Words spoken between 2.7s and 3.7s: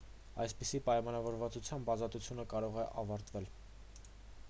է ավարտվել